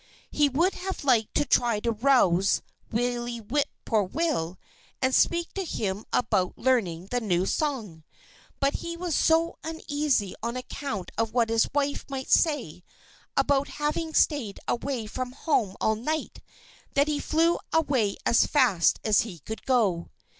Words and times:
He 0.31 0.49
would 0.49 0.73
have 0.73 1.03
liked 1.03 1.35
to 1.35 1.45
try 1.45 1.79
to 1.81 1.91
rouse 1.91 2.63
Willie 2.89 3.39
Whip 3.39 3.69
poor 3.85 4.01
will 4.01 4.57
and 4.99 5.13
speak 5.13 5.53
to 5.53 5.63
him 5.63 6.05
about 6.11 6.57
learning 6.57 7.09
the 7.11 7.21
new 7.21 7.45
song. 7.45 8.03
But 8.59 8.77
he 8.77 8.97
was 8.97 9.13
so 9.13 9.59
uneasy 9.63 10.33
on 10.41 10.57
account 10.57 11.11
of 11.19 11.33
what 11.33 11.49
his 11.49 11.69
wife 11.71 12.03
might 12.09 12.31
say 12.31 12.83
about 13.37 13.67
his 13.67 13.75
having 13.77 14.15
stayed 14.15 14.59
away 14.67 15.05
from 15.05 15.33
home 15.33 15.77
all 15.79 15.93
night 15.95 16.41
that 16.95 17.07
he 17.07 17.19
flew 17.19 17.59
away 17.71 18.17
as 18.25 18.47
fast 18.47 18.99
as 19.03 19.21
he 19.21 19.37
could 19.37 19.63
go. 19.67 20.09